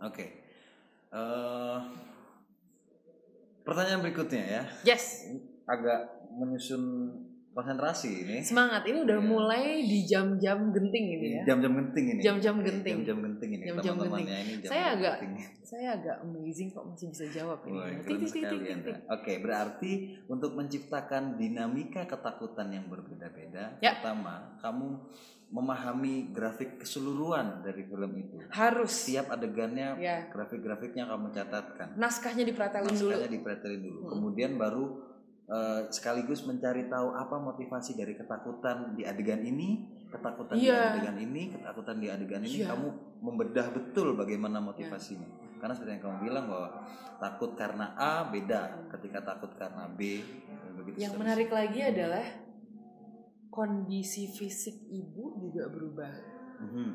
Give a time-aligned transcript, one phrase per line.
[0.00, 0.26] Oke.
[1.10, 1.78] Eh,
[3.66, 4.62] pertanyaan berikutnya ya.
[4.96, 5.28] Yes.
[5.68, 6.82] Agak menyusun
[7.50, 8.36] konsentrasi ini.
[8.40, 8.86] Semangat.
[8.86, 9.26] Ini udah Iya.
[9.26, 11.42] mulai di jam-jam genting ini ya.
[11.50, 12.20] Jam-jam genting ini.
[12.22, 12.94] Jam-jam genting.
[13.02, 13.64] Jam-jam genting ini.
[13.66, 15.32] Jam-jam Teman-temannya ini jam Saya agak- genting.
[15.60, 17.78] Saya agak amazing kok masih bisa jawab ini.
[19.06, 19.92] Oke, berarti
[20.26, 23.98] untuk menciptakan dinamika ketakutan yang berbeda-beda, Ya.
[23.98, 24.88] pertama kamu
[25.50, 28.38] memahami grafik keseluruhan dari film itu.
[28.54, 28.90] Harus.
[29.02, 30.30] Setiap adegannya, Ya.
[30.30, 31.98] grafik-grafiknya kamu catatkan.
[31.98, 33.10] Naskahnya dipretelin dulu.
[33.10, 34.00] Naskahnya dipretelin dulu.
[34.06, 34.10] Hmm.
[34.14, 35.09] Kemudian baru
[35.50, 40.94] eh, sekaligus mencari tahu apa motivasi dari ketakutan di adegan ini, ketakutan di Iya.
[40.94, 42.62] adegan ini, ketakutan di adegan ini.
[42.62, 42.70] Iya.
[42.70, 42.88] Kamu
[43.20, 45.26] membedah betul bagaimana motivasinya.
[45.58, 46.68] Karena seperti yang kamu bilang bahwa
[47.18, 50.22] takut karena A beda ketika takut karena B.
[50.72, 51.20] begitu Yang seterusnya.
[51.20, 52.26] menarik lagi adalah
[53.50, 56.12] kondisi fisik ibu juga berubah.
[56.62, 56.88] Mhm.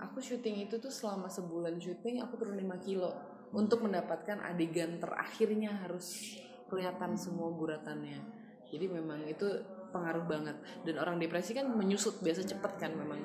[0.00, 3.10] Aku syuting itu tuh selama sebulan syuting aku turun 5 kilo
[3.50, 6.38] untuk mendapatkan adegan terakhirnya harus
[6.70, 8.22] kelihatan semua guratannya.
[8.70, 9.46] Jadi memang itu
[9.90, 10.56] pengaruh banget.
[10.86, 13.18] Dan orang depresi kan menyusut biasa cepet kan memang.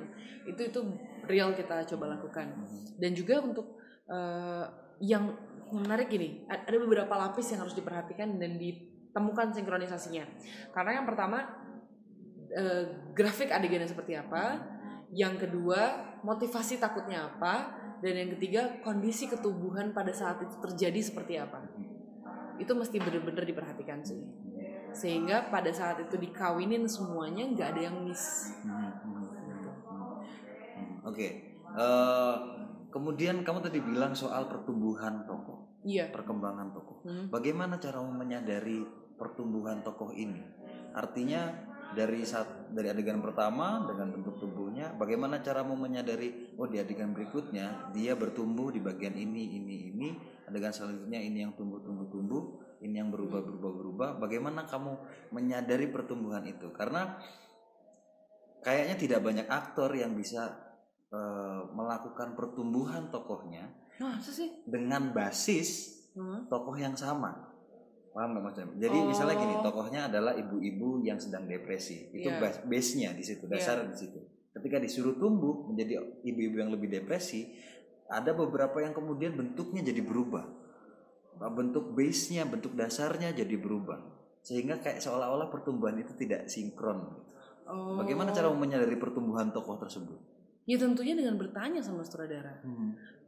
[0.49, 0.79] Itu itu
[1.29, 2.65] real kita coba lakukan.
[2.97, 3.77] Dan juga untuk
[4.09, 4.65] eh,
[4.99, 5.29] yang
[5.69, 10.25] menarik gini a- ada beberapa lapis yang harus diperhatikan dan ditemukan sinkronisasinya.
[10.73, 11.45] Karena yang pertama
[12.49, 14.73] eh, grafik adegannya seperti apa
[15.13, 21.39] yang kedua motivasi takutnya apa dan yang ketiga kondisi ketubuhan pada saat itu terjadi seperti
[21.39, 21.63] apa
[22.59, 24.21] itu mesti bener-bener diperhatikan sih
[24.95, 28.91] sehingga pada saat itu dikawinin semuanya nggak ada yang miss Hmm,
[31.05, 32.35] Oke, Eh,
[32.87, 37.03] kemudian kamu tadi bilang soal pertumbuhan tokoh, iya perkembangan tokoh.
[37.03, 37.27] Hmm.
[37.27, 38.79] Bagaimana caramu menyadari
[39.19, 40.39] pertumbuhan tokoh ini?
[40.95, 41.51] Artinya
[41.91, 47.91] dari saat dari adegan pertama dengan bentuk tubuhnya, bagaimana caramu menyadari oh di adegan berikutnya
[47.91, 50.09] dia bertumbuh di bagian ini ini ini,
[50.47, 52.41] adegan selanjutnya ini yang tumbuh tumbuh tumbuh,
[52.95, 54.09] yang berubah berubah berubah.
[54.17, 54.95] Bagaimana kamu
[55.31, 56.71] menyadari pertumbuhan itu?
[56.71, 57.19] Karena
[58.61, 60.63] kayaknya tidak banyak aktor yang bisa
[61.05, 64.51] eh, melakukan pertumbuhan tokohnya Nah, masa sih?
[64.67, 66.47] dengan basis Hmm.
[66.47, 67.51] tokoh yang sama.
[68.11, 68.55] Paham nggak Mas?
[68.79, 69.07] Jadi Oh.
[69.11, 72.07] misalnya gini, tokohnya adalah ibu-ibu yang sedang depresi.
[72.15, 72.39] Itu Iya.
[72.39, 74.19] bas- base-nya di situ, dasar di situ.
[74.55, 77.51] Ketika disuruh tumbuh menjadi ibu-ibu yang lebih depresi,
[78.07, 80.47] ada beberapa yang kemudian bentuknya jadi berubah.
[81.39, 83.99] Bentuk base-nya, bentuk dasarnya jadi berubah.
[84.45, 87.25] Sehingga kayak seolah-olah pertumbuhan itu tidak sinkron.
[87.65, 87.97] Oh.
[87.97, 90.19] Bagaimana cara menyadari pertumbuhan tokoh tersebut?
[90.65, 92.57] Ya tentunya dengan bertanya sama sutradara.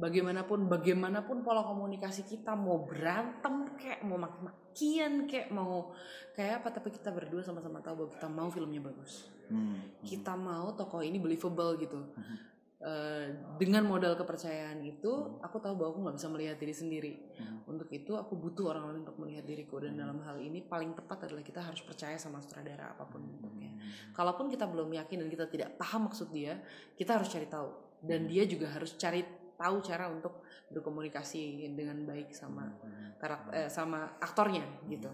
[0.02, 5.94] Bagaimanapun, bagaimanapun pola komunikasi kita mau berantem kayak mau maki-makian kayak mau
[6.34, 9.30] kayak apa tapi kita berdua sama-sama tahu bahwa kita mau filmnya bagus.
[9.54, 10.02] Hmm.
[10.02, 11.98] Kita mau tokoh ini believable gitu.
[11.98, 12.57] Mhm.
[12.78, 13.28] Eh,
[13.58, 17.14] dengan modal kepercayaan itu, aku tahu bahwa aku nggak bisa melihat diri sendiri.
[17.34, 17.58] Mhm.
[17.66, 20.02] Untuk itu aku butuh orang lain untuk melihat diriku dan Mhm.
[20.06, 23.74] dalam hal ini paling tepat adalah kita harus percaya sama sutradara apa pun bentuknya.
[23.74, 24.14] Hmm.
[24.14, 26.62] Kalaupun kita belum yakin dan kita tidak paham maksud dia,
[26.94, 27.70] kita harus cari tahu
[28.06, 28.30] dan Hmm.
[28.30, 29.26] dia juga harus cari
[29.58, 32.78] tahu cara untuk berkomunikasi dengan baik sama
[33.18, 35.10] karakter eh, sama aktornya gitu.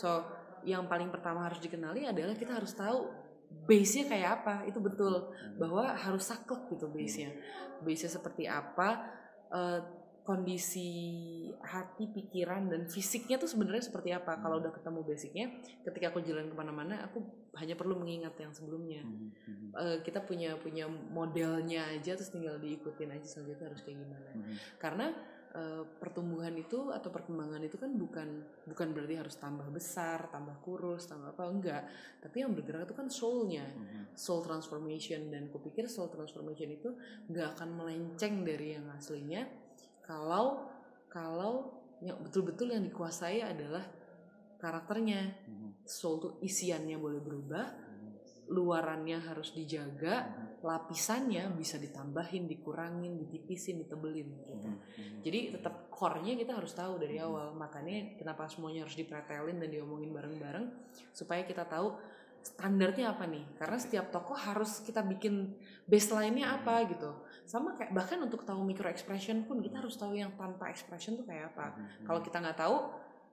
[0.00, 0.24] So
[0.64, 3.04] yang paling pertama harus dikenali adalah kita harus tahu
[3.68, 7.30] base-nya kayak apa itu betul bahwa harus saklek gitu base-nya.
[7.82, 8.88] Base-nya seperti apa
[9.52, 9.80] eh,
[10.22, 10.90] kondisi
[11.66, 14.38] hati, pikiran dan fisiknya tuh sebenarnya seperti apa.
[14.38, 15.46] Kalau udah ketemu basicnya,
[15.82, 17.26] ketika aku jalan ke mana-mana, aku
[17.58, 19.02] hanya perlu mengingat yang sebelumnya.
[19.82, 24.30] Eh, kita punya punya modelnya aja, terus tinggal diikutin aja selanjutnya harus kayak gimana.
[24.78, 25.06] Karena
[25.52, 28.28] eh, pertumbuhan itu atau perkembangan itu kan bukan
[28.68, 31.82] bukan berarti harus tambah besar, tambah kurus, tambah apa enggak.
[32.20, 33.68] Tapi yang bergerak itu kan soulnya,
[34.16, 36.90] soul transformation dan kupikir soul transformation itu
[37.28, 39.44] nggak akan melenceng dari yang aslinya
[40.02, 40.66] kalau
[41.12, 43.86] kalau yang betul-betul yang dikuasai adalah
[44.58, 45.20] karakternya.
[45.82, 47.66] Soul tuh isiannya boleh berubah,
[48.50, 50.26] luarannya harus dijaga,
[50.62, 54.54] lapisannya bisa ditambahin, dikurangin, ditipisin, ditebelin gitu.
[55.22, 57.54] Jadi tetap core-nya kita harus tahu dari awal.
[57.54, 60.66] Makanya kenapa semuanya harus dipretelin dan diomongin bareng-bareng
[61.14, 61.94] supaya kita tahu
[62.42, 63.46] standarnya apa nih.
[63.54, 65.54] Karena setiap tokoh harus kita bikin
[65.86, 67.22] baseline-nya apa gitu.
[67.46, 71.26] Sama kayak bahkan untuk tahu micro expression pun kita harus tahu yang tanpa expression tuh
[71.26, 71.78] kayak apa.
[72.02, 72.76] Kalau kita nggak tahu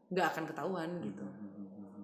[0.09, 1.25] nggak akan ketahuan gitu.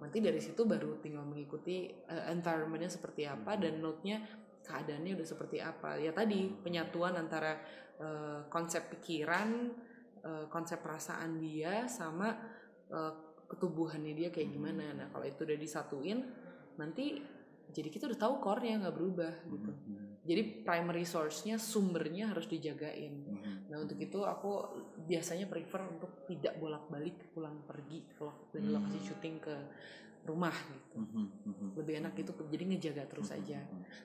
[0.05, 4.21] Nanti dari situ baru tinggal mengikuti uh, environment-nya seperti apa dan note-nya
[4.61, 5.97] keadaannya udah seperti apa.
[5.97, 7.57] Ya tadi penyatuan antara
[7.97, 9.73] uh, konsep pikiran,
[10.21, 12.37] uh, konsep perasaan dia sama
[12.93, 13.13] uh,
[13.49, 14.93] ketubuhannya dia kayak gimana.
[14.93, 16.21] Nah, kalau itu udah disatuin
[16.77, 17.17] nanti
[17.75, 19.71] jadi kita udah tahu core-nya nggak berubah gitu.
[20.21, 23.25] jadi primary source-nya sumbernya harus dijagain.
[23.67, 28.75] Nah untuk itu aku biasanya prefer untuk tidak bolak-balik pulang pergi kalau dari Hmm.
[28.81, 29.55] lokasi syuting ke
[30.25, 31.25] rumah gitu Mhm.
[31.45, 31.67] Mhm.
[31.77, 33.37] lebih enak gitu jadi ngejaga terus Mhm.
[33.37, 33.59] aja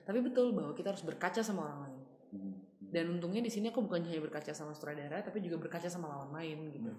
[0.05, 2.01] tapi betul bahwa kita harus berkaca sama orang lain
[2.91, 6.29] dan untungnya di sini aku bukan hanya berkaca sama sutradara tapi juga berkaca sama lawan
[6.31, 6.93] main gitu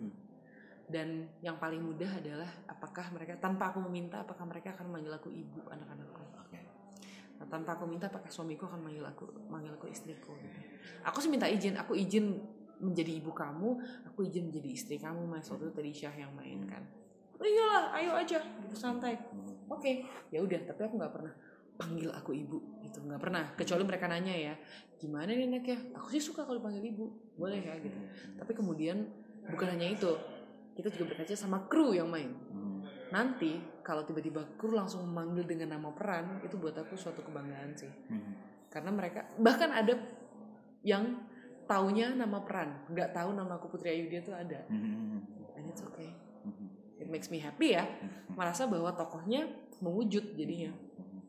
[0.92, 5.30] dan yang paling mudah adalah apakah mereka tanpa aku meminta apakah mereka akan manggil aku
[5.32, 6.60] ibu anak-anakku Oke.
[7.40, 10.60] nah, tanpa aku minta apakah suamiku akan manggil aku manggil aku istriku gitu.
[11.06, 12.44] aku sih minta izin aku izin
[12.82, 13.70] menjadi ibu kamu
[14.10, 15.48] aku izin menjadi istri kamu mas.
[15.48, 16.84] Waktu itu tadi Syah yang main kan.
[17.38, 19.18] Oh iyalah ayo aja gitu santai.
[19.18, 19.72] Mhm.
[19.72, 19.92] oke
[20.30, 21.34] ya udah tapi aku nggak pernah
[21.78, 23.02] panggil aku ibu gitu.
[23.02, 24.54] Nggak pernah kecuali mereka nanya ya
[25.02, 25.80] gimana nih nek ya?
[25.98, 27.98] Aku sih suka kalau panggil ibu boleh ya gitu.
[28.38, 29.10] Tapi kemudian
[29.50, 30.12] bukan hanya itu
[30.78, 32.30] kita juga berkaca sama kru yang main.
[33.12, 37.92] Nanti kalau tiba-tiba kru langsung memanggil dengan nama peran itu buat aku suatu kebanggaan sih.
[38.72, 39.98] Karena mereka bahkan ada
[40.86, 41.18] yang
[41.72, 45.56] taunya nama peran nggak tahu nama aku Putri Ayudia tuh ada Mhm.
[45.56, 46.12] and it's okay
[46.44, 47.00] Mhm.
[47.00, 47.88] it makes me happy ya
[48.28, 49.48] merasa bahwa tokohnya
[49.80, 51.20] mewujud jadinya Mhm.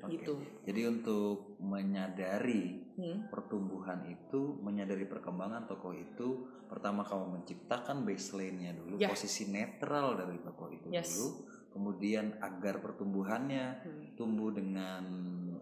[0.00, 0.16] Oke.
[0.16, 3.32] gitu Jadi untuk menyadari Hmm.
[3.32, 9.08] pertumbuhan itu, menyadari perkembangan tokoh itu, pertama kamu menciptakan baseline-nya dulu, Ya.
[9.08, 11.16] posisi netral dari tokoh itu Yes.
[11.16, 11.28] dulu,
[11.72, 14.06] kemudian agar pertumbuhannya Hmm.
[14.20, 15.00] tumbuh dengan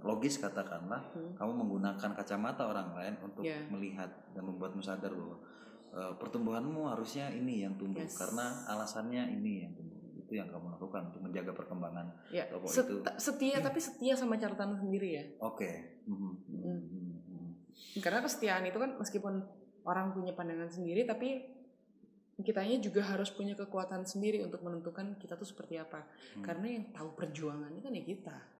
[0.00, 1.34] logis katakanlah, Hmm.
[1.34, 3.58] kamu menggunakan kacamata orang lain untuk Ya.
[3.68, 5.38] melihat dan membuatmu sadar bahwa
[5.88, 8.14] eh, pertumbuhanmu harusnya ini yang tumbuh Yes.
[8.14, 9.96] karena alasannya ini yang tumbuh.
[10.14, 12.06] Itu yang kamu lakukan untuk menjaga perkembangan.
[12.28, 13.00] ya Tokoh set- itu.
[13.16, 15.96] setia tapi setia sama catatan sendiri ya Oke.
[16.04, 16.12] Mhm.
[16.12, 16.36] Hmm.
[16.44, 17.08] Mhm.
[17.24, 17.50] Mhm.
[17.98, 19.40] karena kesetiaan itu kan meskipun
[19.82, 21.48] orang punya pandangan sendiri tapi
[22.38, 26.04] kitanya juga harus punya kekuatan sendiri untuk menentukan kita tuh seperti apa
[26.36, 26.44] Hmm.
[26.44, 28.36] karena yang tahu perjuangannya kan ya kita